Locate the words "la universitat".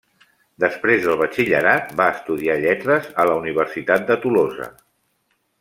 3.33-4.11